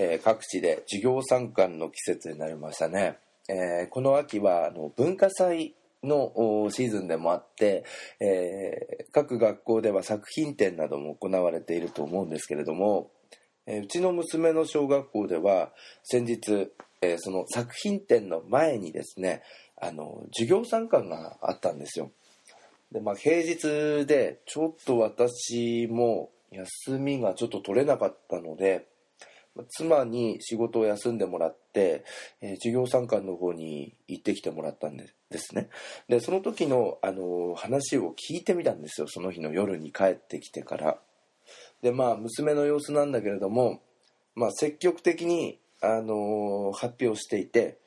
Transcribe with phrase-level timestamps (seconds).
[0.00, 3.18] えー各地で授業参観の季節になりましたね。
[3.48, 5.74] えーこの秋はあの文化祭
[6.04, 7.84] のシーズンでもあって、
[8.20, 13.10] えー各学校では作品展なども行われていると思うんですけれども、
[13.66, 15.72] えーうちの娘の小学校では
[16.04, 16.70] 先日、
[17.02, 19.42] えーその作品展の前にですね
[19.80, 22.12] あの授業参観があったんですよ。
[22.92, 28.86] でまあ平日でちょっと私も休みがちょっと取れなかったので
[29.64, 32.04] 妻に仕事を休んでもらって、
[32.40, 35.68] えー授業参観の方に行ってきてもらったんですね。
[36.08, 39.06] でその時の、あの話を聞いてみたんですよ。
[39.08, 40.98] その日の夜に帰ってきてから。
[41.82, 43.80] でまあ娘の様子なんだけれども、
[44.34, 47.78] まあ、積極的に、あの発表していて、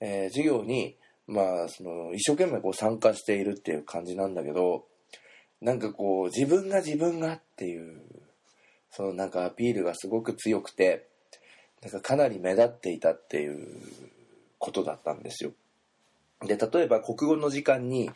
[0.00, 0.96] え授業に、
[1.26, 4.84] まあ、その一生懸命こう参加しているっていう感じなんだけど
[5.60, 8.02] なんかこう自分が自分がっていう
[8.90, 11.08] そのなんかアピールがすごく強くて
[11.82, 13.66] なんかかなり目立っていたっていう
[14.58, 15.52] ことだったんですよ。
[16.40, 18.10] で例えば国語の時間に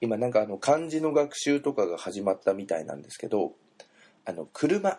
[0.00, 3.52] 今なんかあの漢字の学習とかが始まったみたいなんですけど
[4.24, 4.98] あの車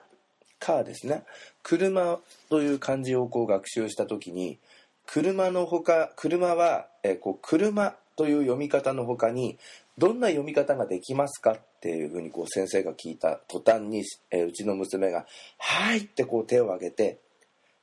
[0.59, 1.23] カーですね
[1.61, 4.59] 車という漢字をこう学習した時に
[5.05, 9.57] 車のほか車は、えこう車という読み方の他に
[9.97, 15.25] どんな読み方ができますかっていうふうにこう先生が聞いた途端に、えうちの娘が
[15.59, 17.19] 「はい」ってこう手を挙げて「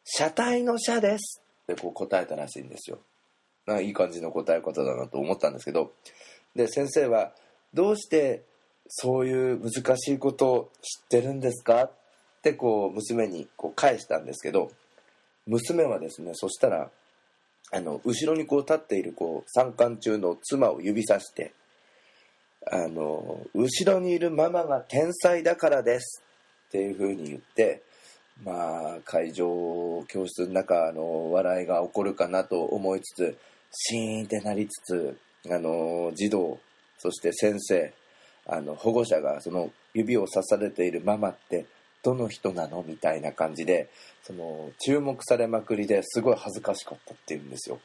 [0.04, 2.98] 車体の車です」ってこう答えたらしいんですよ。
[3.66, 5.92] なんかいい感じの答え方だなと思ったんですけど
[6.56, 7.34] で先生は
[7.74, 8.42] 「どうして
[8.88, 11.92] そういう難しいことを知ってるんですか?」っ
[12.42, 14.72] てこう娘にこう返したんですけど
[15.46, 16.90] 娘はですねそしたら
[17.72, 21.52] あの後ろにこう立っているこう参観中の妻を指さして
[22.66, 26.22] 「あの後ろにいるママが天才だからです」
[26.68, 27.82] っていうふうに言って
[28.44, 33.39] まあ会場教室の中の笑いが起こるかなと思いつつ
[33.73, 35.18] シーンってなりつつ
[35.51, 36.58] あの児童
[36.98, 37.92] そして先生
[38.46, 41.67] あの保護者がその指をさされているママって
[42.02, 43.90] どの人なのみたいな感じで
[44.23, 47.78] その注目されまくりですごい恥ずかしかったっていうんですよ。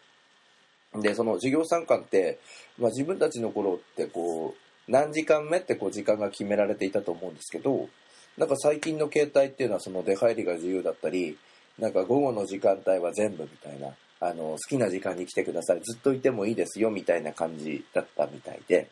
[1.02, 2.40] でその授業参観って、
[2.80, 7.90] まあ、自分たちの頃ってこう何時間目ってこう時間が決められていたと思うんですけど
[8.38, 11.38] なんか最近の携帯っていうのはその出入りが自由だったり
[11.80, 15.82] なんか午後の時間帯は全部みたいなあの好きな時間に来てください。
[15.82, 18.90] ずっといてもいいですよみたいな感じだったみたいで。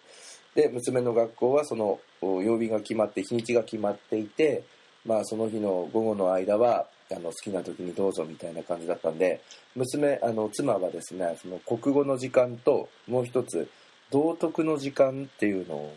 [0.56, 4.64] で娘の学校はその曜日が決まって日にちが決まっていて
[5.06, 9.42] まあその日の午後の間はあの好きな時にどうぞみたいな感じだったんで
[9.75, 13.68] 娘あの妻はですねその国語の時間ともう一つ
[14.12, 15.96] 道徳の時間っていうのを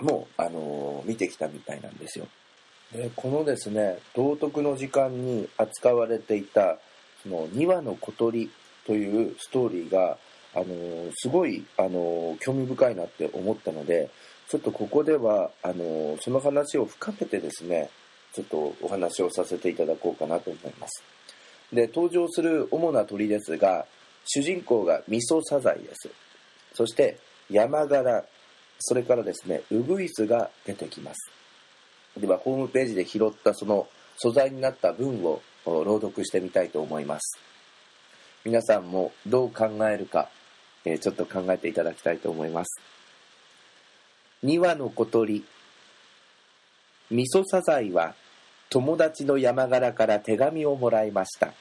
[0.00, 2.26] もうあの見てきたみたいなんですよ。
[2.92, 6.78] でこのですね道徳の時間に扱われていた
[7.22, 8.50] その2羽の小鳥
[8.86, 10.18] というストーリーが
[10.54, 14.10] あのすごいあの興味深いなって思ったので
[14.48, 17.90] ちょっとここではあのその話を深めてですね
[18.32, 21.02] ちょっとお話をさせていただこうかなと思います。
[21.72, 23.86] で登場する主な鳥ですが
[24.24, 26.10] 主人公がミソサザイです。
[26.74, 27.18] そして
[27.50, 28.24] ヤマガラ
[28.78, 31.30] それからですねウグイスが出てきます。
[32.18, 37.38] ではホームページで拾ったその素材になった文を朗読してみたいと思います。
[38.44, 40.30] 皆さんもどう考えるか、
[40.84, 42.80] えちょっと考えていただきたいと思います。
[44.44, 45.44] 2羽の小鳥
[47.10, 48.14] ミソサザイは
[48.68, 51.52] 友達の山柄から手紙をもらいました。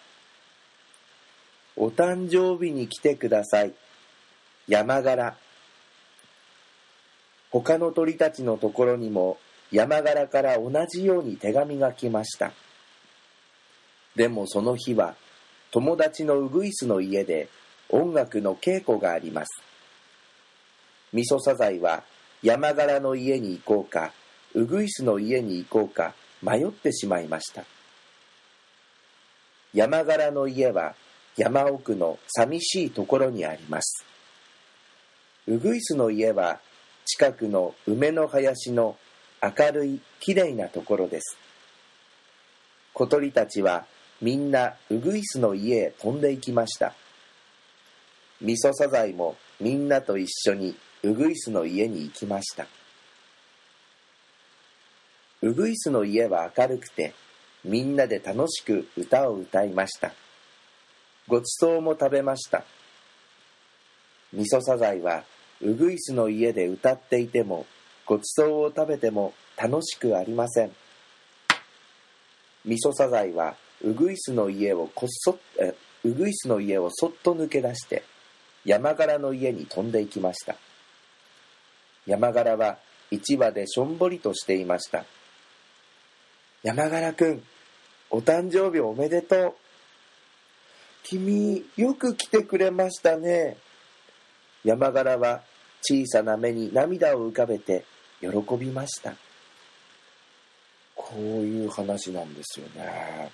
[1.75, 3.73] お誕生日に来てください。
[4.67, 5.35] 山柄。
[7.51, 9.37] 他の鳥たちのところにも
[9.71, 12.51] 山柄から同じように手紙が来ました。
[14.15, 15.15] でもその日は
[15.71, 17.49] 友達のウグイスの家で
[17.89, 19.61] 音楽の稽古があります。
[21.11, 22.03] ミソサザイは
[22.41, 24.13] 山柄の家に行こうか
[24.53, 27.65] ウグイスの家に行こうか迷ってしまいました。
[29.73, 30.95] 山柄の家は
[31.35, 34.05] 山奥の寂しいところにあります。
[35.47, 36.59] ウグイスの家は
[37.05, 38.97] 近くの梅の林の
[39.41, 41.37] 明るいきれいなところです。
[42.93, 43.85] 小鳥たちは
[44.21, 46.93] みんなウグイスの家へ飛んで行きました。
[48.41, 52.65] ミソサザイもみんなと一緒にウグイスの家に行きました。
[55.41, 57.13] ウグイスの家は明るくて
[57.63, 60.11] みんなで楽しく歌を歌いました。
[61.27, 62.63] ごちそうも食べました。
[64.33, 65.23] ミソサザイは
[65.61, 67.65] ウグイスの家で歌っていても
[68.05, 70.71] ごちそうを食べても楽しくありません。
[72.65, 78.03] ミソサザイはウグイスの家をこっそえウグイスの家をそっと抜け出して
[78.63, 80.55] 山柄の家に飛んでいきました。
[82.05, 82.77] 山柄は
[83.11, 85.05] 一羽でしょんぼりとしていました。
[86.63, 87.43] 山柄くん
[88.09, 89.53] お誕生日おめでとう。
[91.03, 93.57] 君よく来てくれましたね。
[94.65, 95.41] 山柄は
[95.81, 97.85] 小さな目に涙を浮かべて
[98.19, 99.13] 喜びました
[100.95, 103.31] こういう話なんですよね。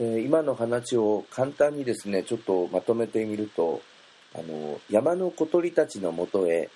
[0.00, 3.80] え今の話を簡単にですねちょっとまとめてみると
[4.34, 6.68] あの山の小鳥たちのもとへ、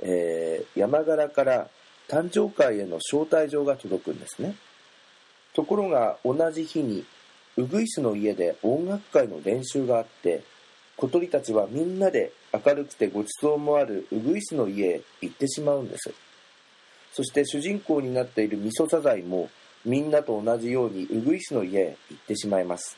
[0.00, 1.68] えー、山柄から
[2.08, 4.54] 誕生会への招待状が届くんですね
[5.54, 7.04] ところが同じ日に
[7.56, 10.42] ウグイスの家で音楽会の練習があって
[10.98, 16.12] 小鳥たちはみんなで明るくてごちそうもあるウグイスの家へ行ってしまうんです。
[17.12, 19.48] そして主人公になっている味噌サザイも
[19.84, 22.96] みんなと同じようにウグイスの家へ行ってしまいます。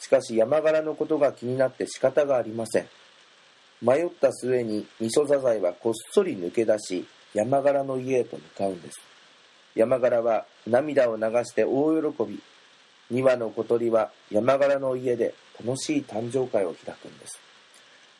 [0.00, 2.88] しかし山柄のことが気になって仕方がありません。
[3.80, 9.00] 迷った末に味噌サザイはこっそり抜け出し山柄の家へと向かうんです。
[9.76, 12.42] 山柄は涙を流して大喜び。
[13.12, 15.34] 2羽の小鳥は山柄の家で
[15.64, 17.40] 楽しい誕生会を開くんです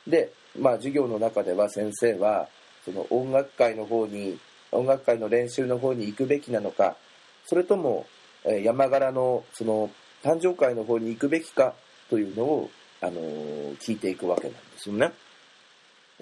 [0.07, 2.49] でまあ授業の中では先生は
[2.85, 4.39] その音楽会の方に
[4.71, 6.97] 音楽会の練習の方に行くべきなのか
[7.45, 8.07] それとも、
[8.45, 9.91] え山柄のその
[10.23, 11.75] 誕生会の方に行くべきか
[12.09, 12.71] というのを、
[13.01, 15.13] あのー、聞いていくわけなんですよね。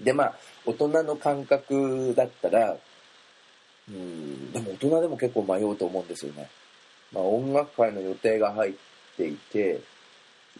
[0.01, 0.35] でまあ
[0.65, 2.77] 大人の感覚だったら
[3.89, 6.49] うんでも大人でも結構迷うと思うんですよね。
[7.13, 8.73] まあ、音楽会の予定が入っ
[9.17, 9.81] ていて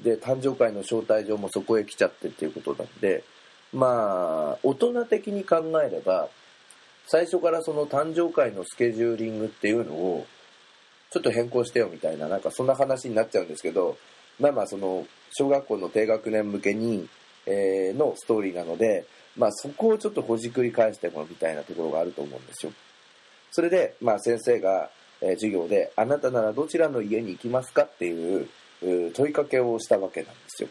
[0.03, 3.25] で誕生会の招待状もそこへ来ちゃってっていうことなんで
[3.73, 6.29] まあ大人的に考えれば
[7.07, 10.27] 最初からその誕生会のスケジューリングっていうのを
[11.11, 13.97] ちょっと変更してよみたいななんかそんな話になっちゃうんですけど
[14.39, 17.09] まあまあその小学校の低学年向けに、
[17.47, 19.07] えー、のストーリーなので、
[19.37, 22.73] まあ、そこをちょっとほじくり返してもみたいなところがあると思うんですよ。
[23.53, 28.49] それで、まあ、先生が、えー、授業で「あなたならどちらの家に行きますか?」っていう
[28.81, 30.69] 問いかけをしたわけなんですよ。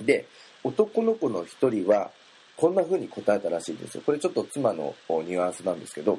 [0.00, 0.26] で
[0.64, 2.10] 男の子の一人は
[2.56, 4.02] こんな風に答えたらしいんですよ。
[4.04, 6.18] これちょっと妻のニュアンスなんですけど、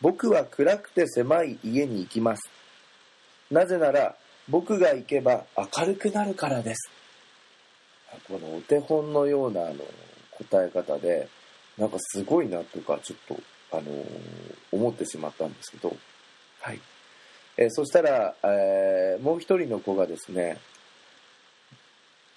[0.00, 2.50] 僕は暗くて狭い家に行きます。
[3.50, 4.16] なぜなら、
[4.48, 6.90] 僕が行けば明るくなるからです。
[8.28, 9.76] このお手本のようなあの
[10.32, 11.28] 答え方で、
[11.78, 14.04] なんかすごいなとか、ちょっと、あのー、
[14.72, 15.96] 思ってしまったんですけど、
[16.60, 16.80] はい。
[17.56, 20.58] えー、そしたら、えー、もう一人の子がですね、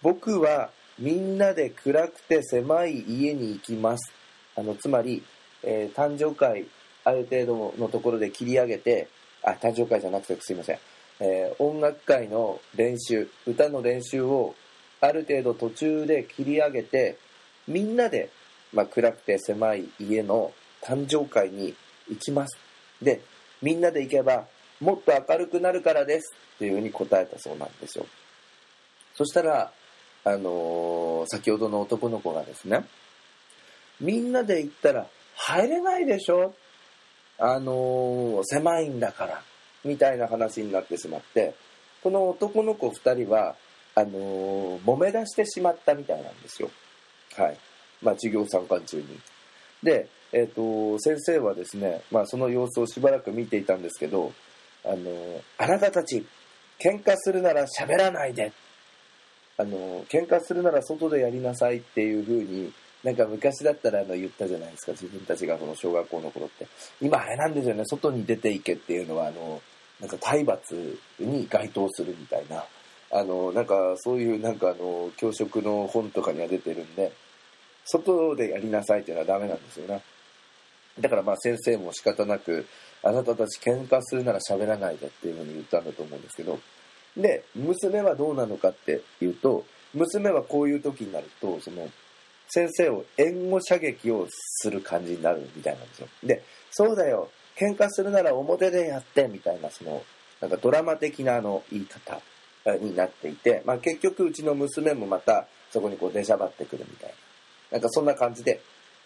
[0.02, 0.69] 僕は
[1.00, 4.12] みんなで暗くて狭い家に行きます。
[4.56, 5.24] あの、つまり、
[5.64, 6.68] えー、誕生会、
[7.04, 9.08] ある程度のところで切り上げて、
[9.44, 10.80] あ、誕生会じゃなくてすいません。
[11.19, 14.56] えー、音楽会の練習、歌の練習を
[15.00, 17.18] ある程度途中で切り上げて、
[17.68, 18.30] みんなで、
[18.74, 21.75] まあ、暗くて狭い家の誕生会に
[22.10, 22.58] 行きます。
[23.02, 23.22] で、
[23.62, 24.48] みんなで行けば、
[24.80, 28.06] もっと明るくなるからですっていうふうに答えたそうなんですよ。
[29.16, 29.72] そしたら、
[30.24, 32.86] あのー、先ほどの男の子がですね、
[34.00, 36.54] みんなで行ったら入れないでしょ？
[37.40, 39.42] あのー、狭いんだから、
[39.84, 41.56] みたいな話になってしまって、
[42.04, 43.56] この男の子2人は、
[43.96, 46.69] あのー、揉め出してしまったみたいなんですよ。
[47.36, 47.57] はい。
[48.02, 49.19] まあ、授業参観中に。
[49.81, 54.34] で、えっ、と、先生はですね、まあ、その様子をしばらく見ていたんですけど、
[54.88, 56.26] あのあなたたち、
[56.80, 58.52] 喧嘩するなら喋らないで。
[59.60, 62.72] あの喧嘩するなら外でやりなさいっていう風に
[63.04, 66.68] なんか昔だったらあの言ったじゃないですか自分たちがその小学校の頃って。
[67.02, 69.62] 今あれなんですよね外に出ていけっていうのはあの
[70.00, 72.64] なんか体罰に該当するみたいな。
[73.10, 77.14] あのなんかそういうなんかあの教職の本とかには出てるんで
[77.86, 80.02] 外でやりなさいっていうのはダメなんですよね。
[81.00, 82.68] だからまあ先生も仕方なく
[83.07, 86.59] あなたたち喧嘩するなら喋らないでっていうふうに言ったんだと思うんですけど
[87.18, 91.90] で、娘はどうなのかっていうと、娘はこういう時になると、その、
[92.49, 96.07] 先生を援護射撃をする感じになるみたいなんですよ。
[96.23, 100.04] で、そうだよ、喧嘩するなら表でやって、みたいな、その、
[100.40, 102.21] なんかドラマ的なあの言い方
[102.80, 107.16] になっていて、まあ結局うちの娘もまたそこにこう出しゃばってくるみたいな。
[107.71, 108.61] なんかそんな感じで。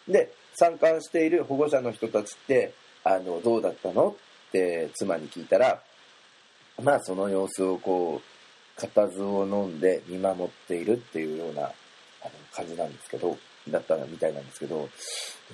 [0.10, 4.10] で、参観している保護者の人たちって、あの、どうだったの？
[4.10, 5.82] って妻に聞いたら、
[6.82, 11.72] まあその様子をこう、固唾を飲んで見守っているっていうようなあの
[12.54, 13.38] 感じなんですけど、
[13.70, 14.90] だったらみたいなんですけど、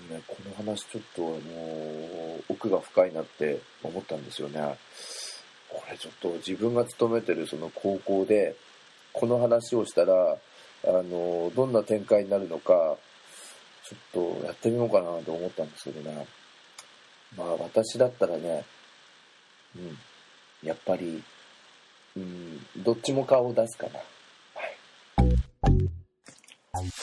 [0.10, 4.78] でもね、この話ちょっともう奥が深いなって思ったんですよね。
[5.70, 8.56] これちょっと自分が勤めてるその高校で
[9.12, 10.38] この話をしたらあ
[10.86, 12.96] のどんな展開になるのか
[13.84, 16.26] ちょっとやってみようかなと思ったんですけどね
[17.36, 18.66] まあ私だったらね
[19.76, 19.98] うん
[20.64, 21.24] やっぱり
[22.16, 24.00] うんどっちも顔を出すかな。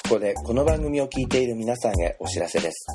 [0.04, 2.86] ここでこの番組を聞いている皆さんへお知らせです。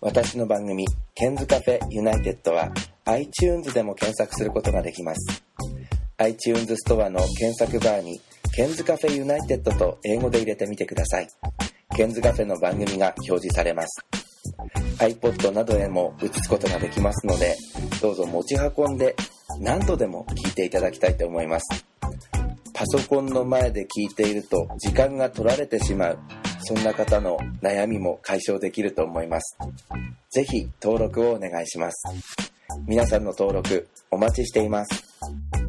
[0.00, 2.70] 私の番組「ケンズカフェユナイテッド」は
[3.06, 5.42] iTunes でも検索することができます。
[6.18, 8.20] iTunes ストアの検索バーに
[8.54, 11.28] 「ケンズカフェユナイテッド」と英語で入れてみてください。
[11.96, 14.23] ケンズカフェの番組が表示されます。
[14.98, 17.56] iPod などへも映すことができますので
[18.00, 19.14] どうぞ持ち運んで
[19.60, 21.84] 何度でも聞いていただきたいと思います。
[22.72, 26.18] パソコンの前で聞いていると時間が取られてしまう。
[26.66, 29.56] そんな方の悩みも解消できると思います。
[30.30, 32.04] ぜひ登録をお願いします。
[32.86, 35.63] 皆さんの登録お待ちしています。